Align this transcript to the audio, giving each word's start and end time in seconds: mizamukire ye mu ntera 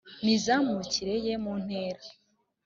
mizamukire 0.23 1.15
ye 1.25 1.33
mu 1.43 1.53
ntera 1.63 2.03